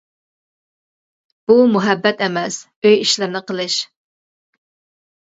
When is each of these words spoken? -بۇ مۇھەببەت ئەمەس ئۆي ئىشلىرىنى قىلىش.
-بۇ 1.43 1.57
مۇھەببەت 1.73 2.23
ئەمەس 2.29 2.57
ئۆي 2.87 2.97
ئىشلىرىنى 3.03 3.43
قىلىش. 3.53 3.77